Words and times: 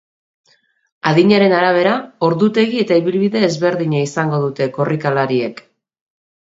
Adinaren 1.11 1.53
arabera, 1.57 1.91
ordutegi 2.29 2.81
eta 2.87 2.99
ibilbide 3.05 3.45
ezberdina 3.51 4.05
izango 4.09 4.43
dute 4.49 4.73
korrikalariek. 4.81 5.67